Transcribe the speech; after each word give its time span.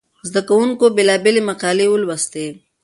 زده 0.29 0.41
کوونکو 0.49 0.85
بېلابېلې 0.95 1.41
مقالې 1.49 1.85
ولوستې. 1.89 2.45